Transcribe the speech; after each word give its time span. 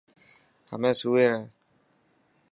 همي 0.71 0.91
سوئي 0.99 1.25
رهه. 1.31 1.41